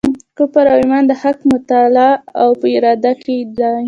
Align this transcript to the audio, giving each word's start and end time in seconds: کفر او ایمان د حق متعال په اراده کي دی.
کفر 0.37 0.65
او 0.71 0.77
ایمان 0.81 1.03
د 1.07 1.11
حق 1.21 1.39
متعال 1.51 1.97
په 2.59 2.65
اراده 2.77 3.11
کي 3.23 3.37
دی. 3.57 3.71